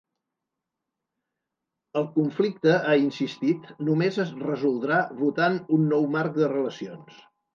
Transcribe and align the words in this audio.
El 2.01 2.07
conflicte, 2.15 2.71
ha 2.79 2.95
insistit, 3.03 3.69
només 3.89 4.19
es 4.25 4.33
resoldrà 4.47 4.97
votant 5.23 5.61
‘un 5.77 5.87
nou 5.95 6.11
marc 6.19 6.41
de 6.43 6.49
relacions’. 6.57 7.23